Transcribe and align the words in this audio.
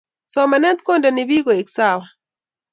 Somanet 0.33 0.79
kundeni 0.85 1.23
piik 1.29 1.45
koek 1.47 1.67
sawa 1.75 2.05